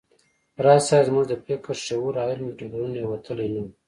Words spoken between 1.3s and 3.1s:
فکر، شعور او علم د ډګرونو یو